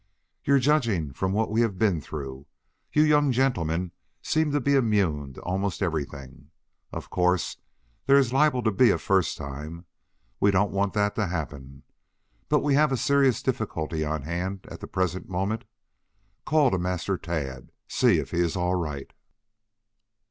"Yes, 0.43 0.63
judging 0.63 1.13
from 1.13 1.31
what 1.31 1.51
we 1.51 1.61
have 1.61 1.77
been 1.77 2.01
through, 2.01 2.47
you 2.91 3.03
young 3.03 3.31
gentlemen 3.31 3.91
seem 4.23 4.51
to 4.51 4.59
be 4.59 4.73
immune 4.73 5.33
to 5.33 5.41
almost 5.41 5.83
everything. 5.83 6.49
Of 6.91 7.11
course 7.11 7.57
there 8.07 8.17
is 8.17 8.33
liable 8.33 8.63
to 8.63 8.71
be 8.71 8.89
a 8.89 8.97
first 8.97 9.37
time. 9.37 9.85
We 10.39 10.49
don't 10.49 10.71
want 10.71 10.93
that 10.93 11.13
to 11.17 11.27
happen. 11.27 11.83
But 12.49 12.61
we 12.61 12.73
have 12.73 12.91
a 12.91 12.97
serious 12.97 13.43
difficulty 13.43 14.03
on 14.03 14.23
hand 14.23 14.65
at 14.71 14.79
the 14.79 14.87
present 14.87 15.29
moment. 15.29 15.65
Call 16.47 16.71
to 16.71 16.79
Master 16.79 17.15
Tad. 17.15 17.71
See 17.87 18.17
if 18.17 18.31
he 18.31 18.39
is 18.39 18.55
all 18.55 18.73
right." 18.73 19.13